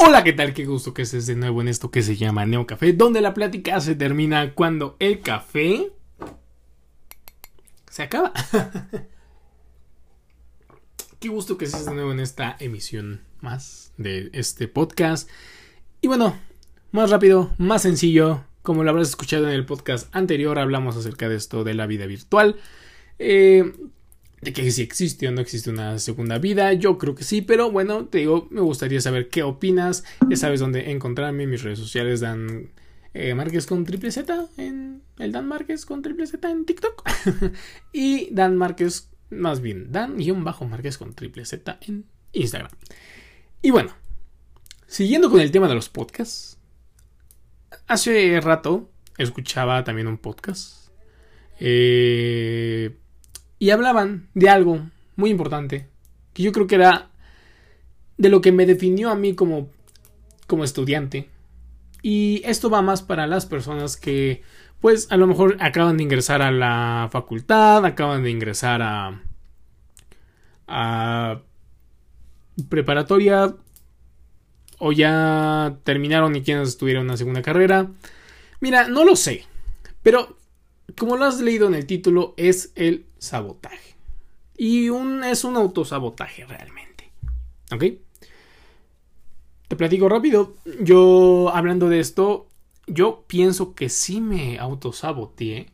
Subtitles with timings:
[0.00, 0.54] Hola, ¿qué tal?
[0.54, 3.34] Qué gusto que estés de nuevo en esto que se llama Neo Café, donde la
[3.34, 5.90] plática se termina cuando el café
[7.90, 8.32] se acaba.
[11.18, 15.28] Qué gusto que estés de nuevo en esta emisión más de este podcast.
[16.00, 16.38] Y bueno,
[16.92, 21.34] más rápido, más sencillo, como lo habrás escuchado en el podcast anterior, hablamos acerca de
[21.34, 22.54] esto de la vida virtual.
[23.18, 23.74] Eh,
[24.40, 27.70] de que si existe o no existe una segunda vida, yo creo que sí, pero
[27.70, 32.20] bueno, te digo, me gustaría saber qué opinas, ya sabes dónde encontrarme, mis redes sociales
[32.20, 32.70] dan
[33.14, 37.08] eh, Márquez con triple Z en el Dan Márquez con triple Z en TikTok
[37.92, 42.70] y Dan Márquez, más bien, Dan-Márquez con triple Z en Instagram.
[43.60, 43.92] Y bueno,
[44.86, 46.58] siguiendo con el tema de los podcasts,
[47.88, 50.88] hace rato escuchaba también un podcast.
[51.58, 52.96] Eh
[53.58, 54.86] y hablaban de algo
[55.16, 55.88] muy importante,
[56.32, 57.10] que yo creo que era
[58.16, 59.68] de lo que me definió a mí como,
[60.46, 61.28] como estudiante.
[62.02, 64.42] Y esto va más para las personas que,
[64.80, 69.22] pues, a lo mejor acaban de ingresar a la facultad, acaban de ingresar a,
[70.68, 71.42] a
[72.68, 73.54] preparatoria
[74.78, 77.90] o ya terminaron y quienes estuvieron una segunda carrera.
[78.60, 79.44] Mira, no lo sé,
[80.02, 80.36] pero
[80.96, 83.96] como lo has leído en el título, es el sabotaje.
[84.56, 87.12] Y un, es un autosabotaje realmente.
[87.72, 87.84] ¿Ok?
[89.68, 90.54] Te platico rápido.
[90.80, 92.48] Yo, hablando de esto,
[92.86, 95.70] yo pienso que sí me autosaboteé.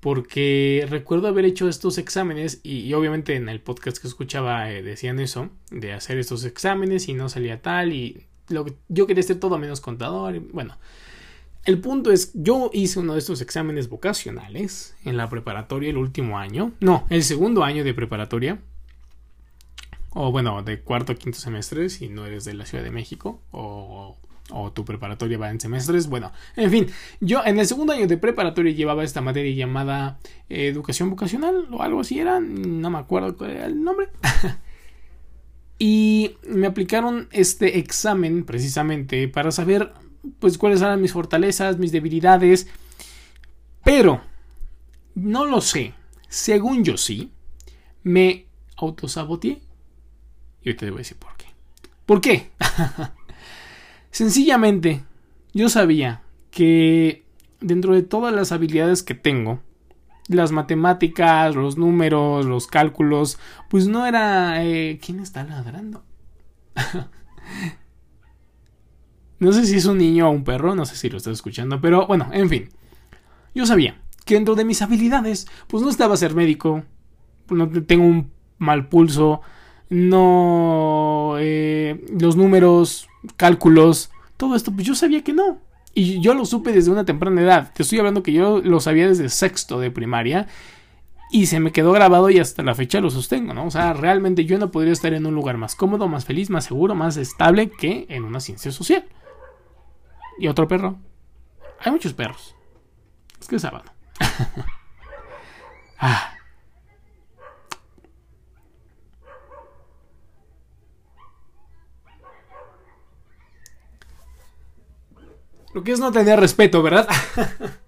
[0.00, 5.18] Porque recuerdo haber hecho estos exámenes y, obviamente en el podcast que escuchaba eh, decían
[5.18, 9.58] eso, de hacer estos exámenes y no salía tal y lo yo quería ser todo
[9.58, 10.36] menos contador.
[10.36, 10.78] Y, bueno,
[11.66, 16.38] el punto es, yo hice uno de estos exámenes vocacionales en la preparatoria el último
[16.38, 16.72] año.
[16.78, 18.60] No, el segundo año de preparatoria.
[20.10, 23.42] O bueno, de cuarto o quinto semestre, si no eres de la Ciudad de México.
[23.50, 24.16] O,
[24.74, 26.06] tu preparatoria va en semestres.
[26.08, 26.86] Bueno, en fin,
[27.20, 31.82] yo en el segundo año de preparatoria llevaba esta materia llamada eh, educación vocacional o
[31.82, 32.38] algo así era.
[32.38, 34.08] No me acuerdo el nombre.
[35.80, 39.92] y me aplicaron este examen precisamente para saber
[40.38, 42.68] pues cuáles eran mis fortalezas, mis debilidades.
[43.84, 44.20] Pero,
[45.14, 45.94] no lo sé.
[46.28, 47.32] Según yo sí,
[48.02, 49.62] me autosaboteé.
[50.62, 51.46] Y ahorita te voy a decir por qué.
[52.04, 52.50] ¿Por qué?
[54.10, 55.04] Sencillamente,
[55.52, 57.24] yo sabía que
[57.60, 59.60] dentro de todas las habilidades que tengo,
[60.28, 64.64] las matemáticas, los números, los cálculos, pues no era...
[64.64, 66.04] Eh, ¿Quién está ladrando?
[69.38, 71.80] No sé si es un niño o un perro, no sé si lo estás escuchando,
[71.80, 72.68] pero bueno, en fin.
[73.54, 76.82] Yo sabía que dentro de mis habilidades, pues no estaba ser médico,
[77.48, 79.40] no tengo un mal pulso,
[79.88, 85.58] no eh, los números, cálculos, todo esto, pues yo sabía que no.
[85.94, 87.72] Y yo lo supe desde una temprana edad.
[87.74, 90.46] Te estoy hablando que yo lo sabía desde sexto de primaria.
[91.30, 93.66] Y se me quedó grabado y hasta la fecha lo sostengo, ¿no?
[93.66, 96.66] O sea, realmente yo no podría estar en un lugar más cómodo, más feliz, más
[96.66, 99.04] seguro, más estable que en una ciencia social
[100.38, 100.98] y otro perro.
[101.80, 102.54] Hay muchos perros.
[103.40, 103.84] Es que es sábado.
[105.98, 106.32] ah.
[115.74, 117.06] Lo que es no tener respeto, ¿verdad?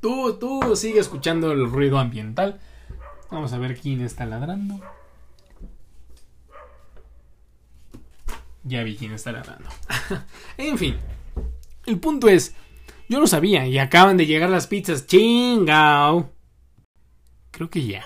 [0.00, 2.58] tú, tú sigue escuchando el ruido ambiental.
[3.30, 4.80] Vamos a ver quién está ladrando.
[8.66, 9.68] Ya vi quién está ladrando.
[10.58, 10.96] en fin.
[11.86, 12.54] El punto es.
[13.08, 15.06] Yo lo sabía y acaban de llegar las pizzas.
[15.06, 16.32] Chingao.
[17.52, 18.04] Creo que ya.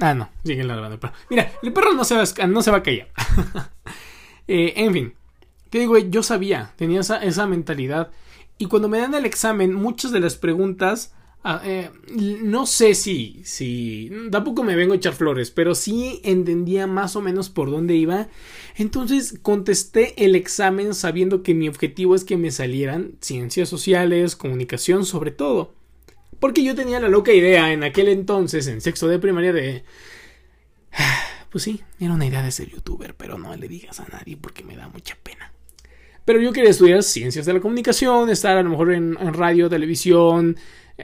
[0.00, 0.28] Ah, no.
[0.44, 1.14] Sigue ladrando el perro.
[1.30, 3.08] Mira, el perro no se va, no se va a callar.
[4.46, 5.14] Eh, en fin.
[5.70, 6.74] Te digo, yo sabía.
[6.76, 8.10] Tenía esa mentalidad.
[8.58, 11.14] Y cuando me dan el examen, muchas de las preguntas
[11.46, 16.86] Ah, eh, no sé si, si, tampoco me vengo a echar flores, pero sí entendía
[16.86, 18.28] más o menos por dónde iba.
[18.76, 25.04] Entonces contesté el examen sabiendo que mi objetivo es que me salieran ciencias sociales, comunicación
[25.04, 25.74] sobre todo.
[26.40, 29.84] Porque yo tenía la loca idea en aquel entonces, en sexto de primaria, de...
[31.50, 34.64] Pues sí, era una idea de ser youtuber, pero no le digas a nadie porque
[34.64, 35.52] me da mucha pena.
[36.24, 39.68] Pero yo quería estudiar ciencias de la comunicación, estar a lo mejor en, en radio,
[39.68, 40.56] televisión,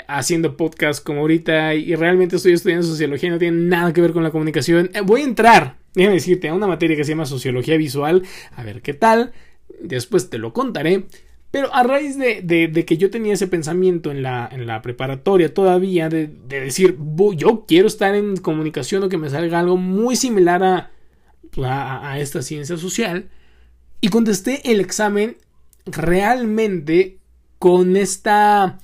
[0.06, 4.22] haciendo podcast como ahorita y realmente estoy estudiando sociología no tiene nada que ver con
[4.22, 4.90] la comunicación.
[4.94, 8.22] Eh, voy a entrar, déjame decirte, a una materia que se llama sociología visual,
[8.54, 9.32] a ver qué tal,
[9.81, 11.06] después te lo contaré.
[11.50, 16.60] Pero a raíz de, que yo tenía ese pensamiento en la, preparatoria todavía, de, de
[16.60, 16.96] decir,
[17.34, 20.90] yo quiero estar en comunicación o que me salga algo muy similar a
[21.64, 23.28] a, a esta ciencia social
[24.00, 25.37] y contesté el examen
[25.87, 27.19] realmente
[27.58, 28.78] con esta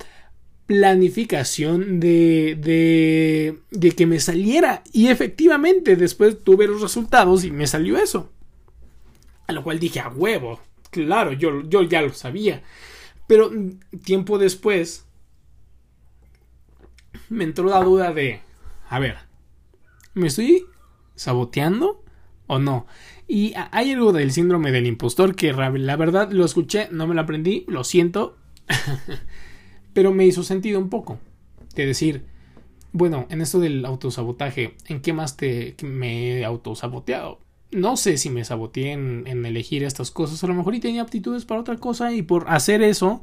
[0.66, 4.82] planificación de, de, de, que me saliera.
[4.92, 8.30] Y efectivamente, después tuve los resultados y me salió eso.
[9.46, 10.60] A lo cual dije, a huevo.
[10.90, 12.62] Claro, yo, yo ya lo sabía.
[13.26, 13.50] Pero
[14.04, 15.06] tiempo después
[17.28, 18.40] me entró la duda de,
[18.88, 19.16] a ver,
[20.14, 20.66] ¿me estoy
[21.14, 22.04] saboteando
[22.46, 22.86] o no?
[23.28, 27.20] Y hay algo del síndrome del impostor que la verdad lo escuché, no me lo
[27.20, 28.36] aprendí, lo siento,
[29.96, 31.18] pero me hizo sentido un poco.
[31.74, 32.26] De decir,
[32.92, 37.40] bueno, en esto del autosabotaje, ¿en qué más te me he autosaboteado?
[37.70, 41.00] No sé si me saboteé en, en elegir estas cosas, a lo mejor y tenía
[41.00, 43.22] aptitudes para otra cosa y por hacer eso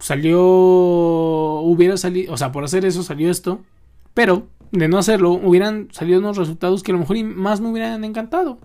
[0.00, 3.60] salió, hubiera salido, o sea, por hacer eso salió esto,
[4.12, 8.02] pero de no hacerlo hubieran salido unos resultados que a lo mejor más me hubieran
[8.02, 8.58] encantado.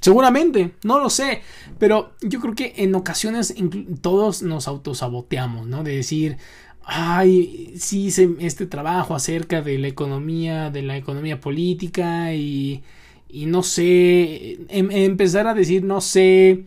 [0.00, 1.40] Seguramente, no lo sé,
[1.78, 3.54] pero yo creo que en ocasiones
[4.02, 5.82] todos nos autosaboteamos, ¿no?
[5.82, 6.36] De decir,
[6.84, 12.84] ay, sí hice este trabajo acerca de la economía, de la economía política y,
[13.28, 16.66] y no sé, em, empezar a decir, no sé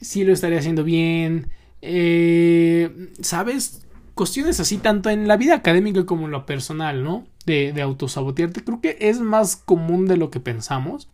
[0.00, 1.50] si lo estaré haciendo bien,
[1.82, 3.86] eh, ¿sabes?
[4.14, 7.26] Cuestiones así tanto en la vida académica como en lo personal, ¿no?
[7.44, 11.08] De, de autosabotearte, creo que es más común de lo que pensamos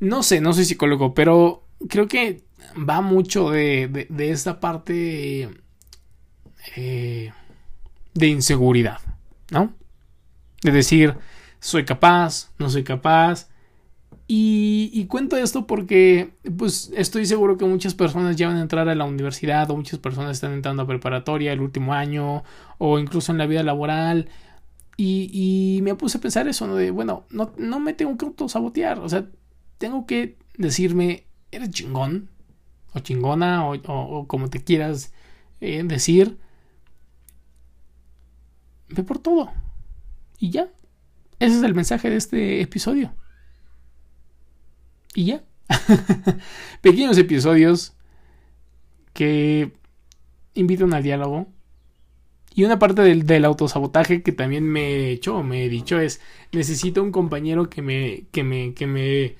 [0.00, 2.44] no sé, no soy psicólogo, pero creo que
[2.76, 5.48] va mucho de, de, esta parte
[6.76, 7.32] eh,
[8.14, 8.98] de inseguridad,
[9.50, 9.72] ¿no?
[10.62, 11.14] De decir,
[11.60, 13.48] soy capaz, no soy capaz.
[14.30, 18.94] Y, cuento esto porque, pues, estoy seguro que muchas personas ya van a entrar a
[18.94, 22.44] la universidad o muchas personas están entrando a preparatoria el último año
[22.76, 24.28] o incluso en la vida laboral.
[24.98, 26.74] Y, y me puse a pensar eso, ¿no?
[26.74, 28.98] De, bueno, no, no me tengo que autosabotear.
[28.98, 29.24] O sea,
[29.78, 32.28] tengo que decirme, eres chingón,
[32.92, 35.12] o chingona, o, como te quieras
[35.60, 36.38] eh, decir.
[38.88, 39.52] Ve por todo.
[40.38, 40.68] Y ya.
[41.38, 43.14] Ese es el mensaje de este episodio.
[45.14, 45.44] Y ya.
[46.80, 47.94] Pequeños episodios
[49.12, 49.72] que
[50.54, 51.46] invitan al diálogo.
[52.54, 56.20] Y una parte del, del, autosabotaje que también me he hecho, me he dicho, es
[56.50, 59.36] necesito un compañero que me, que me, que me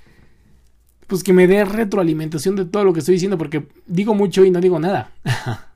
[1.09, 4.51] pues que me dé retroalimentación de todo lo que estoy diciendo, porque digo mucho y
[4.51, 5.11] no digo nada.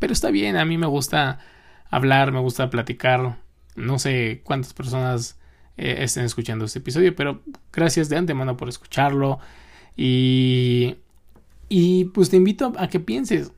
[0.00, 1.38] Pero está bien, a mí me gusta
[1.90, 3.38] hablar, me gusta platicar.
[3.76, 5.38] No sé cuántas personas
[5.76, 7.40] eh, estén escuchando este episodio, pero
[7.72, 9.38] gracias de antemano por escucharlo.
[9.96, 10.96] Y,
[11.68, 13.52] y pues te invito a que pienses,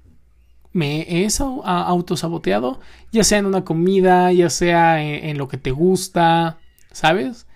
[0.72, 1.28] ¿me he
[1.64, 2.80] autosaboteado?
[3.12, 6.58] Ya sea en una comida, ya sea en lo que te gusta,
[6.92, 7.46] ¿sabes?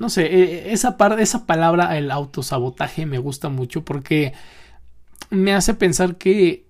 [0.00, 4.32] No sé, eh, esa, esa palabra, el autosabotaje, me gusta mucho porque
[5.28, 6.64] me hace pensar que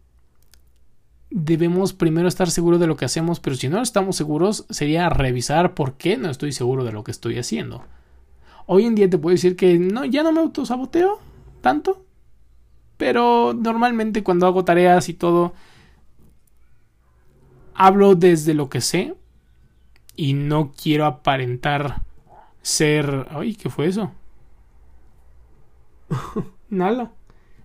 [1.31, 5.75] debemos primero estar seguros de lo que hacemos, pero si no estamos seguros, sería revisar
[5.75, 7.85] por qué no estoy seguro de lo que estoy haciendo.
[8.67, 11.21] Hoy en día te puedo decir que no, ya no me autosaboteo
[11.61, 12.05] tanto,
[12.97, 15.55] pero normalmente cuando hago tareas y todo,
[17.75, 19.15] hablo desde lo que sé
[20.17, 22.10] y no quiero aparentar
[22.63, 23.27] ser...
[23.31, 24.13] Ay, ¿qué fue eso?
[26.69, 27.13] Nada.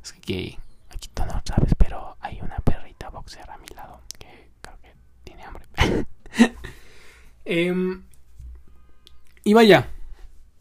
[0.03, 0.57] Es que
[0.89, 4.93] aquí, tú no sabes, pero hay una perrita boxer a mi lado que creo que
[5.23, 5.65] tiene hambre.
[7.45, 8.01] eh,
[9.43, 9.89] y vaya,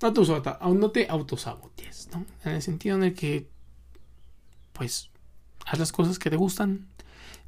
[0.03, 2.27] no, no te autosabotes, ¿no?
[2.45, 3.49] En el sentido en el que,
[4.73, 5.11] pues,
[5.65, 6.89] haz las cosas que te gustan,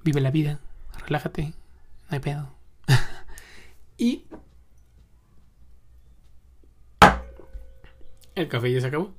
[0.02, 0.61] vive la vida,
[1.04, 1.54] relájate, no
[2.08, 2.54] hay pedo.
[3.99, 4.25] y
[8.37, 9.14] El café ya se acabó.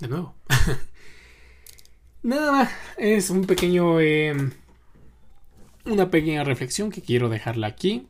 [0.00, 0.34] De nuevo.
[2.24, 2.70] Nada más.
[2.98, 4.00] Es un pequeño.
[4.00, 4.50] Em,
[5.84, 8.08] una pequeña reflexión que quiero dejarla aquí.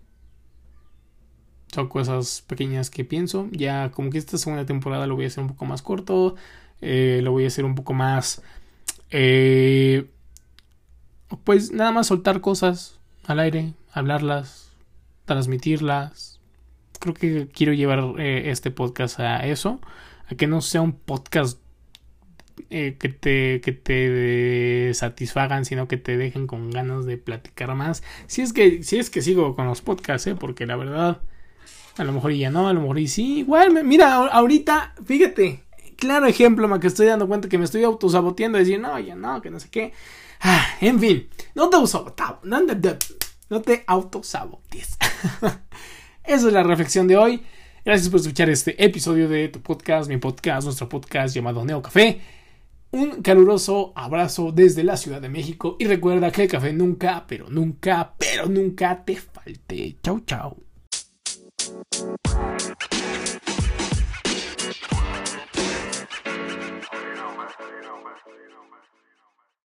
[1.70, 3.46] Son cosas pequeñas que pienso.
[3.52, 6.34] Ya como que esta segunda temporada lo voy a hacer un poco más corto.
[6.80, 8.42] Eh, lo voy a hacer un poco más.
[9.10, 10.10] Eh,
[11.44, 14.72] pues nada más soltar cosas al aire, hablarlas,
[15.26, 16.40] transmitirlas.
[17.00, 19.78] Creo que quiero llevar eh, este podcast a eso
[20.36, 21.58] que no sea un podcast
[22.70, 28.02] eh, que te, que te satisfagan, sino que te dejen con ganas de platicar más.
[28.26, 30.34] Si es que, si es que sigo con los podcasts, ¿eh?
[30.34, 31.20] porque la verdad,
[31.96, 33.38] a lo mejor ya no, a lo mejor y sí.
[33.40, 35.64] Igual, mira, ahorita, fíjate,
[35.96, 39.42] claro ejemplo, me que estoy dando cuenta que me estoy autosaboteando, decir, no, ya no,
[39.42, 39.92] que no sé qué.
[40.40, 42.26] Ah, en fin, no te autosabotes,
[43.48, 44.98] no te autosabotes.
[46.24, 47.42] Esa es la reflexión de hoy.
[47.84, 52.20] Gracias por escuchar este episodio de tu podcast, mi podcast, nuestro podcast llamado Neo Café.
[52.92, 57.50] Un caluroso abrazo desde la Ciudad de México y recuerda que el café nunca, pero
[57.50, 59.96] nunca, pero nunca te falte.
[60.00, 60.62] Chau, chau.